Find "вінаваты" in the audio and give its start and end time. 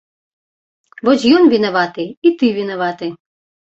1.53-2.05, 2.59-3.15